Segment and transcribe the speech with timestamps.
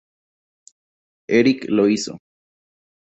[1.29, 2.17] Eric lo hizo.